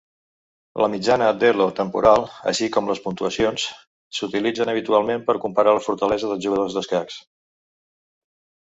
La 0.83 0.87
mitjana 0.93 1.27
d'Elo 1.43 1.67
temporal, 1.79 2.25
així 2.53 2.69
com 2.77 2.89
les 2.93 3.03
puntuacions, 3.05 3.67
s'utilitzen 4.21 4.75
habitualment 4.75 5.25
per 5.29 5.39
comparar 5.45 5.79
les 5.79 5.91
fortaleses 5.93 6.33
dels 6.35 6.45
jugadors 6.49 6.81
d'escacs. 6.81 7.25